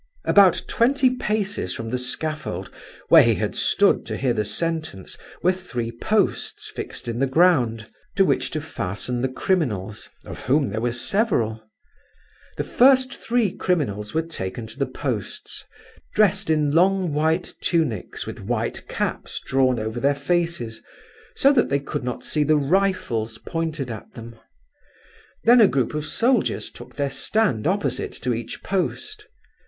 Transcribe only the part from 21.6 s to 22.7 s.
they could not see the